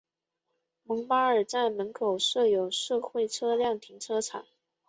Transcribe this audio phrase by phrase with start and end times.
[0.83, 4.47] 蒙巴尔站门口设有社会车辆停车场。